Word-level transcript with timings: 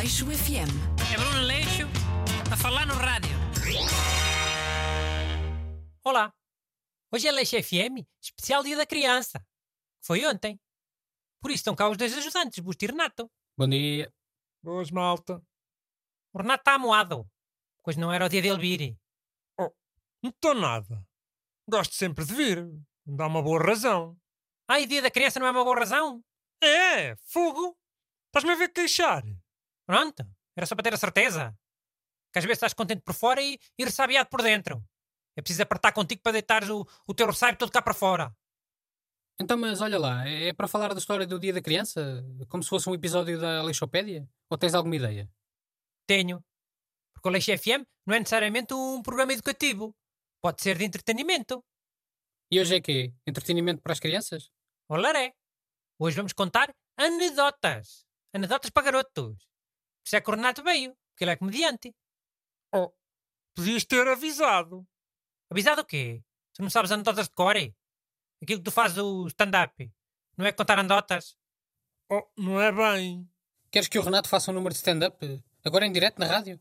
Aleixo 0.00 0.24
FM. 0.24 0.72
É 1.12 1.16
Bruno 1.18 1.40
Aleixo 1.40 1.82
a 2.50 2.56
falar 2.56 2.86
no 2.86 2.94
rádio. 2.94 3.36
Olá, 6.02 6.32
hoje 7.12 7.26
é 7.26 7.30
Aleixo 7.30 7.62
FM, 7.62 8.08
especial 8.18 8.62
Dia 8.62 8.78
da 8.78 8.86
Criança. 8.86 9.46
Foi 10.02 10.24
ontem. 10.24 10.58
Por 11.42 11.50
isso 11.50 11.60
estão 11.60 11.76
cá 11.76 11.86
os 11.86 11.98
dois 11.98 12.16
ajudantes, 12.16 12.60
Busto 12.60 12.82
e 12.82 12.88
Renato. 12.88 13.30
Bom 13.58 13.68
dia. 13.68 14.10
Boas, 14.62 14.90
malta. 14.90 15.42
O 16.32 16.38
Renato 16.38 16.62
está 16.62 16.76
amoado, 16.76 17.30
pois 17.82 17.98
não 17.98 18.10
era 18.10 18.24
o 18.24 18.28
dia 18.30 18.40
dele 18.40 18.58
vir. 18.58 18.98
Não 19.58 20.30
estou 20.30 20.54
nada. 20.54 21.06
Gosto 21.68 21.94
sempre 21.94 22.24
de 22.24 22.34
vir. 22.34 22.72
Dá 23.04 23.26
uma 23.26 23.42
boa 23.42 23.62
razão. 23.62 24.16
Ai, 24.66 24.86
Dia 24.86 25.02
da 25.02 25.10
Criança 25.10 25.38
não 25.38 25.46
é 25.46 25.50
uma 25.50 25.62
boa 25.62 25.78
razão? 25.78 26.24
É, 26.62 27.14
fogo. 27.16 27.76
Estás-me 28.28 28.52
a 28.52 28.56
ver 28.56 28.70
queixar. 28.72 29.22
Pronto, 29.90 30.24
era 30.56 30.66
só 30.66 30.76
para 30.76 30.84
ter 30.84 30.94
a 30.94 30.96
certeza. 30.96 31.52
Que 32.32 32.38
às 32.38 32.44
vezes 32.44 32.58
estás 32.58 32.74
contente 32.74 33.02
por 33.02 33.12
fora 33.12 33.42
e, 33.42 33.58
e 33.76 33.84
ressabiado 33.84 34.30
por 34.30 34.40
dentro. 34.40 34.80
É 35.36 35.42
preciso 35.42 35.64
apertar 35.64 35.90
contigo 35.90 36.22
para 36.22 36.30
deitares 36.30 36.68
o, 36.68 36.86
o 37.08 37.12
teu 37.12 37.26
ressaio 37.26 37.56
todo 37.56 37.72
cá 37.72 37.82
para 37.82 37.92
fora. 37.92 38.32
Então, 39.40 39.58
mas 39.58 39.80
olha 39.80 39.98
lá, 39.98 40.28
é 40.28 40.50
é 40.50 40.52
para 40.52 40.68
falar 40.68 40.94
da 40.94 41.00
história 41.00 41.26
do 41.26 41.40
Dia 41.40 41.52
da 41.52 41.60
Criança? 41.60 42.24
Como 42.48 42.62
se 42.62 42.68
fosse 42.68 42.88
um 42.88 42.94
episódio 42.94 43.40
da 43.40 43.58
Aleixopédia? 43.58 44.28
Ou 44.48 44.56
tens 44.56 44.74
alguma 44.74 44.94
ideia? 44.94 45.28
Tenho. 46.06 46.40
Porque 47.12 47.28
o 47.28 47.32
Leixo 47.32 47.50
FM 47.58 47.82
não 48.06 48.14
é 48.14 48.20
necessariamente 48.20 48.72
um 48.72 49.02
programa 49.02 49.32
educativo. 49.32 49.92
Pode 50.40 50.62
ser 50.62 50.78
de 50.78 50.84
entretenimento. 50.84 51.64
E 52.48 52.60
hoje 52.60 52.76
é 52.76 52.80
quê? 52.80 53.12
Entretenimento 53.26 53.82
para 53.82 53.92
as 53.92 53.98
crianças? 53.98 54.52
Olaré. 54.88 55.34
Hoje 55.98 56.14
vamos 56.14 56.32
contar 56.32 56.72
anedotas. 56.96 58.06
Anedotas 58.32 58.70
para 58.70 58.84
garotos. 58.84 59.49
Isso 60.10 60.16
é 60.16 60.20
que 60.20 60.28
o 60.28 60.34
Renato 60.34 60.60
veio, 60.64 60.92
porque 61.12 61.22
ele 61.22 61.30
é 61.30 61.36
comediante. 61.36 61.94
Oh, 62.74 62.90
podias 63.54 63.84
ter 63.84 64.08
avisado. 64.08 64.84
Avisado 65.48 65.82
o 65.82 65.84
quê? 65.84 66.20
Tu 66.52 66.62
não 66.62 66.68
sabes 66.68 66.90
anedotas 66.90 67.28
de 67.28 67.32
core? 67.32 67.76
Aquilo 68.42 68.58
que 68.58 68.64
tu 68.64 68.72
fazes 68.72 68.98
o 68.98 69.28
stand-up. 69.28 69.88
Não 70.36 70.44
é 70.44 70.50
contar 70.50 70.80
anedotas? 70.80 71.38
Oh, 72.10 72.26
não 72.36 72.60
é 72.60 72.72
bem. 72.72 73.30
Queres 73.70 73.86
que 73.86 74.00
o 74.00 74.02
Renato 74.02 74.28
faça 74.28 74.50
um 74.50 74.54
número 74.54 74.74
de 74.74 74.78
stand-up? 74.78 75.44
Agora 75.64 75.86
em 75.86 75.92
direto 75.92 76.18
na 76.18 76.26
rádio? 76.26 76.58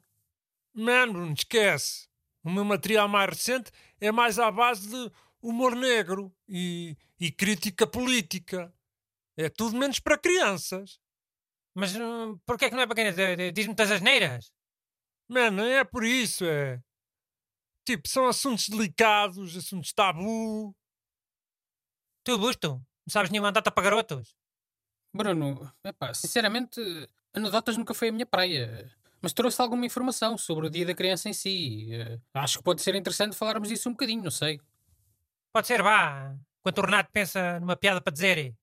Man, 0.72 1.12
Bruno, 1.12 1.34
esquece. 1.34 2.08
O 2.44 2.52
meu 2.52 2.64
material 2.64 3.08
mais 3.08 3.30
recente 3.30 3.72
é 4.00 4.12
mais 4.12 4.38
à 4.38 4.52
base 4.52 4.88
de 4.88 5.12
humor 5.42 5.76
negro 5.76 6.32
e, 6.48 6.96
e 7.20 7.32
crítica 7.32 7.88
política. 7.88 8.72
É 9.36 9.50
tudo 9.50 9.76
menos 9.76 10.00
para 10.00 10.20
crianças. 10.20 11.00
Mas 11.76 11.96
hum, 11.96 12.38
porquê 12.46 12.66
é 12.66 12.70
que 12.70 12.76
não 12.76 12.84
é 12.84 12.88
para 12.88 12.96
quem? 12.96 13.14
D- 13.14 13.36
d- 13.36 13.52
Diz 13.52 13.66
muitas 13.68 13.92
asneiras. 13.92 14.52
Man, 15.30 15.52
não 15.52 15.66
é 15.66 15.84
por 15.84 16.04
isso, 16.04 16.46
é. 16.46 16.82
Tipo, 17.86 18.08
são 18.08 18.28
assuntos 18.28 18.70
delicados, 18.70 19.56
assuntos 19.56 19.94
tabu. 19.94 20.76
Tu, 22.24 22.38
Busto, 22.38 22.70
não 22.76 23.12
sabes 23.12 23.32
nenhuma 23.32 23.50
andata 23.50 23.72
para 23.72 23.84
garotos? 23.84 24.36
Bruno, 25.14 25.72
epá, 25.84 26.14
sinceramente, 26.14 26.80
anedotas 27.34 27.78
nunca 27.78 27.94
foi 27.94 28.10
a 28.10 28.12
minha 28.12 28.26
praia. 28.26 28.92
Mas 29.22 29.34
trouxe 29.34 29.62
alguma 29.62 29.86
informação 29.86 30.38
sobre 30.38 30.68
o 30.68 30.70
Dia 30.70 30.86
da 30.86 30.94
Criança 30.96 31.28
em 31.30 31.34
si. 31.34 31.90
Eh, 31.94 32.20
acho 32.34 32.60
que 32.60 32.64
pode 32.64 32.82
ser 32.82 32.96
interessante 32.96 33.36
falarmos 33.36 33.68
disso 33.70 33.90
um 33.90 33.94
bocadinho, 33.94 34.24
não 34.24 34.32
sei. 34.32 34.62
Pode 35.54 35.68
ser, 35.68 35.82
vá. 35.82 36.36
Enquanto 36.60 36.78
o 36.80 36.86
Renato 36.86 37.10
pensa 37.12 37.60
numa 37.60 37.76
piada 37.76 38.00
para 38.02 38.14
dizer. 38.14 38.56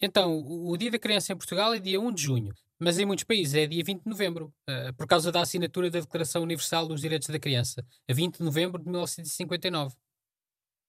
Então, 0.00 0.38
o 0.38 0.76
Dia 0.76 0.92
da 0.92 0.98
Criança 0.98 1.32
em 1.32 1.36
Portugal 1.36 1.74
é 1.74 1.80
dia 1.80 2.00
1 2.00 2.12
de 2.12 2.22
junho, 2.22 2.54
mas 2.78 2.98
em 2.98 3.04
muitos 3.04 3.24
países 3.24 3.54
é 3.54 3.66
dia 3.66 3.82
20 3.82 4.04
de 4.04 4.08
novembro, 4.08 4.54
eh, 4.68 4.92
por 4.92 5.06
causa 5.08 5.32
da 5.32 5.40
assinatura 5.40 5.90
da 5.90 5.98
Declaração 5.98 6.42
Universal 6.42 6.86
dos 6.86 7.00
Direitos 7.00 7.28
da 7.28 7.38
Criança, 7.38 7.84
a 8.08 8.12
20 8.12 8.38
de 8.38 8.44
novembro 8.44 8.78
de 8.78 8.84
1959. 8.84 9.96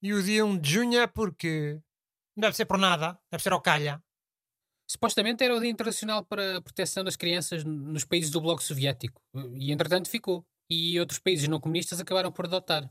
E 0.02 0.14
o 0.14 0.22
dia 0.22 0.46
1 0.46 0.58
de 0.60 0.70
junho 0.70 1.00
é 1.00 1.08
porque. 1.08 1.82
Não 2.36 2.42
deve 2.42 2.56
ser 2.56 2.66
por 2.66 2.78
nada, 2.78 3.20
deve 3.32 3.44
ser 3.44 3.52
ao 3.52 3.62
calha. 3.62 4.02
Supostamente 4.90 5.44
era 5.44 5.56
o 5.56 5.60
Dia 5.60 5.70
Internacional 5.70 6.24
para 6.24 6.58
a 6.58 6.62
Proteção 6.62 7.04
das 7.04 7.16
Crianças 7.16 7.64
nos 7.64 8.06
países 8.06 8.32
do 8.32 8.42
Bloco 8.42 8.64
Soviético, 8.64 9.22
e 9.54 9.72
entretanto 9.72 10.10
ficou. 10.10 10.46
E 10.70 11.00
outros 11.00 11.20
países 11.20 11.48
não 11.48 11.60
comunistas 11.60 12.00
acabaram 12.00 12.32
por 12.32 12.46
adotar. 12.46 12.90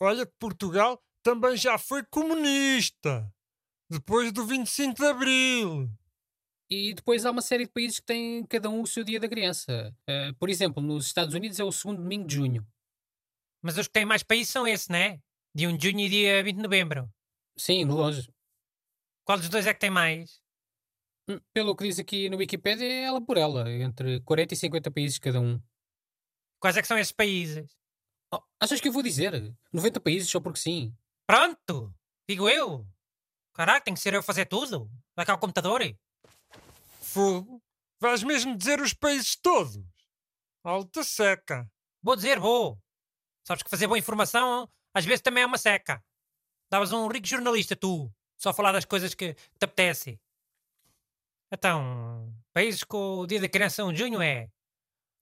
Olha 0.00 0.24
que 0.26 0.32
Portugal 0.38 1.02
também 1.22 1.56
já 1.56 1.78
foi 1.78 2.04
comunista. 2.04 3.30
Depois 3.90 4.30
do 4.30 4.46
25 4.46 4.94
de 4.94 5.04
Abril. 5.04 5.90
E 6.70 6.94
depois 6.94 7.26
há 7.26 7.30
uma 7.32 7.42
série 7.42 7.64
de 7.64 7.72
países 7.72 7.98
que 7.98 8.06
têm 8.06 8.46
cada 8.46 8.70
um 8.70 8.82
o 8.82 8.86
seu 8.86 9.02
Dia 9.02 9.18
da 9.18 9.28
Criança. 9.28 9.92
Eh, 10.06 10.32
por 10.38 10.48
exemplo, 10.48 10.80
nos 10.80 11.06
Estados 11.06 11.34
Unidos 11.34 11.58
é 11.58 11.64
o 11.64 11.72
segundo 11.72 12.00
domingo 12.00 12.28
de 12.28 12.36
junho. 12.36 12.64
Mas 13.60 13.76
os 13.76 13.88
que 13.88 13.92
têm 13.92 14.04
mais 14.04 14.22
países 14.22 14.52
são 14.52 14.64
esses, 14.64 14.88
né? 14.88 15.20
Dia 15.52 15.68
1 15.68 15.76
de 15.76 15.90
junho 15.90 16.00
e 16.06 16.08
dia 16.08 16.44
20 16.44 16.56
de 16.56 16.62
novembro. 16.62 17.12
Sim, 17.58 17.84
longe. 17.84 18.32
Qual 19.24 19.36
dos 19.36 19.48
dois 19.48 19.66
é 19.66 19.74
que 19.74 19.80
tem 19.80 19.90
mais? 19.90 20.40
Hum, 21.28 21.40
Pelo 21.52 21.74
que 21.74 21.82
diz 21.84 21.98
aqui 21.98 22.30
no 22.30 22.36
Wikipedia, 22.36 22.86
é 22.86 23.02
ela 23.02 23.20
por 23.20 23.36
ela, 23.36 23.68
entre 23.72 24.20
40 24.20 24.54
e 24.54 24.56
50 24.56 24.90
países 24.92 25.18
cada 25.18 25.40
um. 25.40 25.60
Quais 26.60 26.76
é 26.76 26.82
que 26.82 26.86
são 26.86 26.96
esses 26.96 27.12
países? 27.12 27.76
Oh, 28.32 28.40
achas 28.60 28.80
que 28.80 28.86
eu 28.86 28.92
vou 28.92 29.02
dizer? 29.02 29.52
90 29.72 29.98
países 29.98 30.30
só 30.30 30.40
porque 30.40 30.60
sim. 30.60 30.96
Pronto! 31.26 31.92
Digo 32.28 32.48
eu! 32.48 32.86
Caraca, 33.54 33.84
tem 33.84 33.94
que 33.94 34.00
ser 34.00 34.14
eu 34.14 34.22
fazer 34.22 34.46
tudo? 34.46 34.90
Vai 35.14 35.26
cá 35.26 35.34
o 35.34 35.38
computador? 35.38 35.82
Fogo. 37.00 37.62
Vais 38.00 38.22
mesmo 38.22 38.56
dizer 38.56 38.80
os 38.80 38.94
países 38.94 39.36
todos? 39.36 39.78
Alta 40.64 41.02
seca. 41.02 41.70
Vou 42.02 42.16
dizer, 42.16 42.38
vou! 42.38 42.78
Sabes 43.46 43.62
que 43.62 43.70
fazer 43.70 43.86
boa 43.86 43.98
informação 43.98 44.68
às 44.92 45.04
vezes 45.04 45.20
também 45.20 45.42
é 45.42 45.46
uma 45.46 45.58
seca. 45.58 46.02
Davas 46.70 46.92
um 46.92 47.06
rico 47.08 47.26
jornalista, 47.26 47.76
tu. 47.76 48.12
Só 48.36 48.52
falar 48.52 48.72
das 48.72 48.84
coisas 48.84 49.14
que 49.14 49.34
te 49.34 49.64
apetece. 49.64 50.18
Então, 51.52 52.32
países 52.52 52.84
com 52.84 53.18
o 53.18 53.26
dia 53.26 53.40
da 53.40 53.48
criança 53.48 53.84
1 53.84 53.92
de 53.92 53.98
junho 53.98 54.22
é 54.22 54.48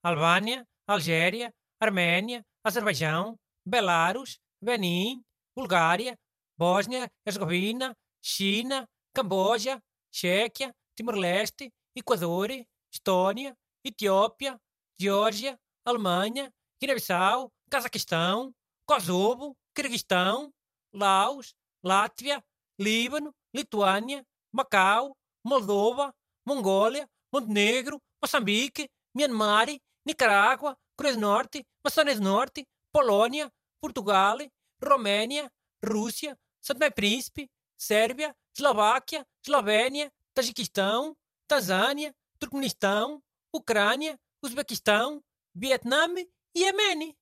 Albânia, 0.03 0.65
Algéria, 0.87 1.53
Arménia, 1.79 2.45
Azerbaijão, 2.63 3.37
Belarus, 3.65 4.39
Benin, 4.61 5.23
Bulgária, 5.55 6.17
Bósnia, 6.57 7.11
Herzegovina, 7.25 7.95
China, 8.21 8.87
Camboja, 9.13 9.81
Chequia, 10.11 10.73
Timor-Leste, 10.95 11.71
Equador, 11.95 12.49
Estónia, 12.91 13.55
Etiópia, 13.83 14.59
Geórgia, 14.99 15.57
Alemanha, 15.85 16.51
Guiné-Bissau, 16.81 17.49
Cazaquistão, 17.69 18.53
Kosovo, 18.85 19.55
Quirguistão, 19.75 20.51
Laos, 20.93 21.53
Látvia, 21.83 22.43
Líbano, 22.79 23.31
Lituânia, 23.53 24.23
Macau, 24.51 25.15
Moldova, 25.45 26.13
Mongólia, 26.45 27.07
Montenegro, 27.33 28.01
Moçambique, 28.21 28.89
Myanmar, 29.15 29.67
Nicarágua, 30.05 30.75
do 30.97 31.17
Norte, 31.17 31.63
do 31.83 32.21
Norte, 32.21 32.65
Polónia, 32.91 33.49
Portugal, 33.81 34.37
Roménia, 34.83 35.49
Rússia, 35.85 36.35
e 36.69 36.91
Príncipe, 36.91 37.49
Sérvia, 37.79 38.35
Eslováquia, 38.53 39.25
Eslovénia, 39.41 40.11
Tajiquistão, 40.33 41.15
Tanzânia, 41.47 42.13
Turcomenistão, 42.37 43.23
Ucrânia, 43.53 44.19
Uzbequistão, 44.43 45.23
Vietnã 45.55 46.07
e 46.53 46.63
Iêmen. 46.63 47.15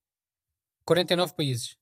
49 0.84 1.35
países. 1.35 1.78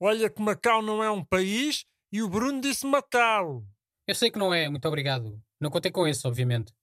Olha 0.00 0.28
que 0.28 0.42
Macau 0.42 0.82
não 0.82 1.04
é 1.04 1.10
um 1.10 1.24
país 1.24 1.86
e 2.10 2.20
o 2.20 2.28
Bruno 2.28 2.60
disse 2.60 2.84
Macau. 2.84 3.64
Eu 4.06 4.14
sei 4.14 4.30
que 4.30 4.38
não 4.38 4.52
é, 4.52 4.68
muito 4.68 4.86
obrigado. 4.88 5.40
Não 5.60 5.70
contei 5.70 5.92
com 5.92 6.06
esse, 6.06 6.26
obviamente. 6.26 6.74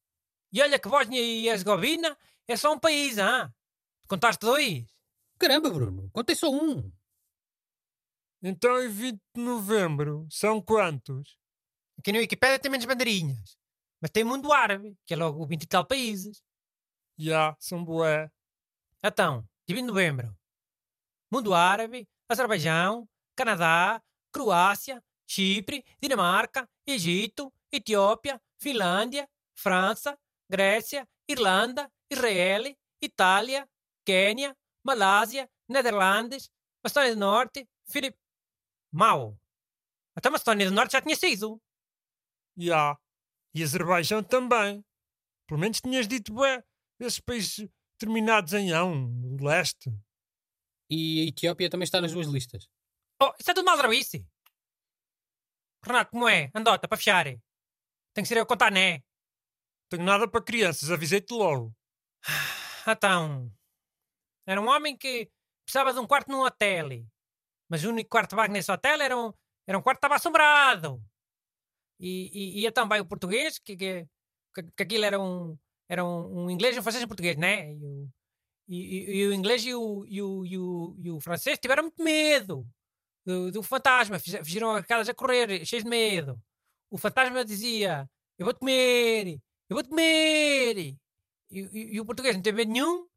E 0.53 0.61
olha 0.61 0.79
que 0.79 0.87
Bósnia 0.87 1.21
e 1.21 1.47
Herzegovina 1.49 2.17
é 2.47 2.55
só 2.55 2.73
um 2.73 2.79
país, 2.79 3.19
ah? 3.19 3.53
Contaste 4.07 4.45
dois? 4.45 4.85
Caramba, 5.37 5.69
Bruno, 5.69 6.09
contei 6.13 6.35
só 6.35 6.49
um. 6.49 6.91
Então, 8.43 8.81
em 8.83 8.89
20 8.89 9.21
de 9.35 9.41
novembro, 9.41 10.27
são 10.29 10.61
quantos? 10.61 11.37
Aqui 11.99 12.11
na 12.11 12.19
Wikipédia 12.19 12.57
tem 12.57 12.71
menos 12.71 12.85
bandeirinhas. 12.85 13.55
Mas 14.01 14.09
tem 14.09 14.23
mundo 14.23 14.51
árabe, 14.51 14.97
que 15.05 15.13
é 15.13 15.17
logo 15.17 15.45
20 15.45 15.63
e 15.63 15.67
tal 15.67 15.85
países. 15.85 16.41
Já, 17.17 17.55
são 17.59 17.83
bué. 17.85 18.31
Então, 19.03 19.47
dia 19.67 19.75
20 19.75 19.85
de 19.85 19.87
novembro. 19.87 20.35
Mundo 21.31 21.53
árabe, 21.53 22.07
Azerbaijão, 22.27 23.07
Canadá, 23.35 24.01
Croácia, 24.33 25.03
Chipre, 25.29 25.85
Dinamarca, 26.01 26.67
Egito, 26.87 27.53
Etiópia, 27.71 28.41
Finlândia, 28.59 29.29
França, 29.55 30.17
Grécia, 30.49 31.07
Irlanda, 31.29 31.91
Israel, 32.09 32.75
Itália, 33.01 33.69
Quênia, 34.03 34.57
Malásia, 34.83 35.49
Nederlandes, 35.69 36.49
Macedônia 36.83 37.13
do 37.15 37.19
Norte, 37.19 37.69
Filip... 37.85 38.17
Mau. 38.91 39.39
Até 40.15 40.29
Macedônia 40.29 40.69
do 40.69 40.75
Norte 40.75 40.91
já 40.93 41.01
tinha 41.01 41.15
sido. 41.15 41.61
Já. 42.57 42.97
E 43.53 43.63
Azerbaijão 43.63 44.23
também. 44.23 44.83
Pelo 45.47 45.59
menos 45.59 45.81
tinhas 45.81 46.07
dito, 46.07 46.33
bué, 46.33 46.63
esses 46.99 47.19
países 47.19 47.69
terminados 47.97 48.53
em 48.53 48.71
ão, 48.71 49.09
do 49.35 49.43
leste. 49.43 49.91
E 50.89 51.21
a 51.21 51.27
Etiópia 51.29 51.69
também 51.69 51.83
está 51.83 52.01
nas 52.01 52.11
duas 52.11 52.27
listas. 52.27 52.67
Oh, 53.21 53.33
isso 53.39 53.51
é 53.51 53.53
tudo 53.53 53.65
maldrabice. 53.65 54.25
Renato, 55.85 56.11
como 56.11 56.27
é? 56.27 56.51
Andota, 56.53 56.87
para 56.87 56.97
fechar. 56.97 57.25
Tem 58.13 58.23
que 58.23 58.25
ser 58.25 58.37
eu 58.37 58.43
a 58.43 58.45
contar, 58.45 58.71
né? 58.71 59.01
Tenho 59.89 60.03
nada 60.03 60.27
para 60.27 60.43
crianças, 60.43 60.91
avisei-te 60.91 61.33
logo. 61.33 61.73
Então, 62.87 63.53
era 64.47 64.59
um 64.59 64.67
homem 64.67 64.97
que 64.97 65.29
precisava 65.63 65.93
de 65.93 65.99
um 65.99 66.07
quarto 66.07 66.31
num 66.31 66.41
hotel. 66.41 66.89
Mas 67.71 67.85
o 67.85 67.89
único 67.89 68.09
quarto 68.09 68.35
vago 68.35 68.51
nesse 68.51 68.69
hotel 68.69 69.01
era 69.01 69.17
um, 69.17 69.31
era 69.65 69.77
um 69.77 69.81
quarto 69.81 69.99
que 69.99 70.05
estava 70.05 70.15
assombrado. 70.15 71.01
E, 71.97 72.29
e, 72.33 72.59
e 72.59 72.65
então 72.67 72.85
vai 72.85 72.99
o 72.99 73.05
português, 73.05 73.59
que, 73.59 73.77
que, 73.77 74.05
que 74.75 74.83
aquilo 74.83 75.05
era 75.05 75.17
um, 75.17 75.57
era 75.87 76.03
um, 76.03 76.43
um 76.43 76.49
inglês, 76.49 76.77
um 76.77 76.83
francês 76.83 77.01
e 77.01 77.05
um 77.05 77.07
português, 77.07 77.37
né? 77.37 77.71
E 77.73 77.85
o, 77.85 78.09
e, 78.67 78.75
e, 78.75 79.15
e 79.19 79.27
o 79.27 79.33
inglês 79.33 79.63
e 79.65 79.73
o, 79.73 80.05
e, 80.05 80.21
o, 80.21 80.45
e, 80.45 80.57
o, 80.57 80.95
e 81.01 81.11
o 81.11 81.21
francês 81.21 81.57
tiveram 81.59 81.83
muito 81.83 82.03
medo 82.03 82.67
do, 83.25 83.51
do 83.51 83.63
fantasma, 83.63 84.19
fugiram 84.19 84.75
a 84.75 84.83
casas 84.83 85.07
a 85.07 85.13
correr, 85.13 85.65
cheios 85.65 85.85
de 85.85 85.89
medo. 85.89 86.37
O 86.89 86.97
fantasma 86.97 87.45
dizia: 87.45 88.05
Eu 88.37 88.43
vou-te 88.47 88.59
comer, 88.59 89.39
eu 89.69 89.75
vou-te 89.77 89.87
comer. 89.87 90.77
E, 90.77 90.97
e, 91.49 91.95
e, 91.95 92.01
o 92.01 92.05
português 92.05 92.35
não 92.35 92.43
teve 92.43 92.57
medo 92.57 92.71
nenhum 92.73 93.07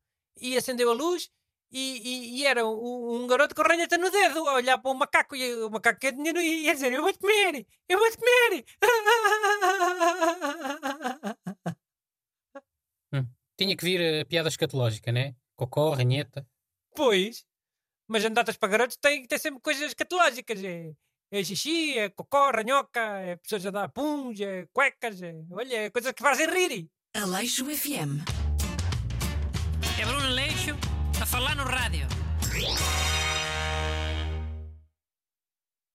e 0.40 0.56
acendeu 0.56 0.90
a 0.90 0.94
luz. 0.94 1.28
E, 1.76 2.38
e 2.38 2.46
era 2.46 2.64
um, 2.64 3.24
um, 3.24 3.26
garoto 3.26 3.52
com 3.52 3.62
ranheta 3.62 3.98
no 3.98 4.08
dedo 4.08 4.48
a 4.48 4.54
olhar 4.54 4.78
para 4.78 4.92
o 4.92 4.94
macaco 4.94 5.34
e 5.34 5.64
o 5.64 5.68
macaco 5.68 5.98
que 5.98 6.12
dinheiro 6.12 6.40
e 6.40 6.66
ia 6.66 6.74
dizer: 6.74 6.92
Eu 6.92 7.02
vou-te 7.02 7.18
comer, 7.18 7.66
eu 7.88 7.98
vou-te 7.98 8.16
comer. 8.16 8.64
Hum, 13.12 13.28
tinha 13.56 13.76
que 13.76 13.84
vir 13.84 14.22
a 14.22 14.24
piada 14.24 14.48
escatológica, 14.48 15.12
né? 15.12 15.36
Cocó, 15.54 15.90
ranheta. 15.90 16.44
Pois, 16.96 17.44
mas 18.08 18.24
andatas 18.24 18.56
para 18.56 18.68
garotos 18.68 18.96
tem 18.96 19.22
que 19.22 19.28
ter 19.28 19.38
sempre 19.38 19.60
coisas 19.60 19.86
escatológicas. 19.86 20.62
É, 20.64 20.92
é 21.30 21.44
xixi, 21.44 21.96
é 21.96 22.08
cocó, 22.08 22.50
ranhoca, 22.50 23.00
é 23.00 23.36
pessoas 23.36 23.66
a 23.66 23.70
dar 23.70 23.88
puns, 23.88 24.40
é 24.40 24.66
cuecas, 24.72 25.22
é, 25.22 25.32
olha, 25.50 25.76
é 25.76 25.90
coisas 25.90 26.12
que 26.12 26.22
fazem 26.22 26.48
rir. 26.48 26.88
Aleixo 27.14 27.64
FM. 27.64 28.24
É 30.00 30.04
Bruno 30.04 30.26
Aleixo 30.26 30.76
a 31.24 31.26
falar 31.26 31.56
no 31.56 31.64
rádio. 31.64 32.06